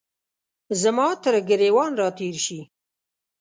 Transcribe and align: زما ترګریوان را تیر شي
زما 0.81 1.07
ترګریوان 1.25 1.91
را 2.01 2.07
تیر 2.17 2.35
شي 2.45 2.59